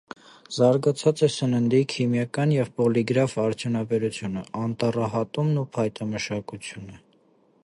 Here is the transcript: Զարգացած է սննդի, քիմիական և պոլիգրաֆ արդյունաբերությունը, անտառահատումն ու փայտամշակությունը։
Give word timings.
Զարգացած 0.55 1.21
է 1.27 1.29
սննդի, 1.33 1.81
քիմիական 1.93 2.55
և 2.57 2.73
պոլիգրաֆ 2.81 3.37
արդյունաբերությունը, 3.45 4.47
անտառահատումն 4.65 5.65
ու 5.67 5.71
փայտամշակությունը։ 5.79 7.03